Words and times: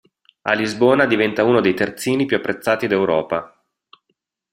A 0.41 0.53
Lisbona 0.53 1.05
diventa 1.05 1.43
uno 1.43 1.61
dei 1.61 1.75
terzini 1.75 2.25
più 2.25 2.35
apprezzati 2.37 2.87
d'Europa. 2.87 3.63